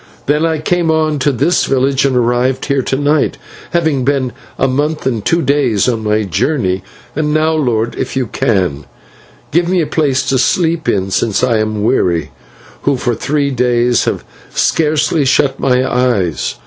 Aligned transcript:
"Then 0.25 0.47
I 0.47 0.57
came 0.57 0.89
on 0.89 1.19
to 1.19 1.31
this 1.31 1.65
village, 1.65 2.05
and 2.05 2.15
arrived 2.15 2.65
here 2.65 2.81
to 2.81 2.95
night, 2.95 3.37
having 3.69 4.03
been 4.03 4.31
a 4.57 4.67
month 4.67 5.05
and 5.05 5.23
two 5.23 5.43
days 5.43 5.87
on 5.87 6.03
my 6.03 6.23
journey. 6.23 6.81
And 7.15 7.35
now, 7.35 7.53
lord, 7.53 7.93
if 7.99 8.15
you 8.15 8.25
can, 8.25 8.85
give 9.51 9.69
me 9.69 9.79
a 9.79 9.85
place 9.85 10.23
to 10.29 10.39
sleep 10.39 10.89
in, 10.89 11.11
since 11.11 11.43
I 11.43 11.59
am 11.59 11.83
weary, 11.83 12.31
who 12.81 12.97
for 12.97 13.13
three 13.13 13.51
days 13.51 14.05
have 14.05 14.23
scarcely 14.51 15.23
shut 15.23 15.59
my 15.59 15.85
eyes. 15.87 16.55